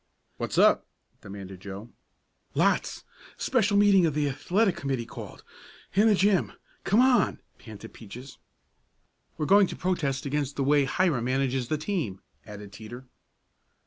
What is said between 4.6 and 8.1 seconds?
committee called. In the gym. Come on!" panted